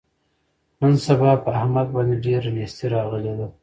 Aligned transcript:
نن 0.81 0.93
سبا 1.07 1.31
په 1.43 1.49
احمد 1.59 1.87
باندې 1.95 2.15
ډېره 2.25 2.49
نیستي 2.57 2.85
راغلې 2.95 3.33
ده. 3.39 3.47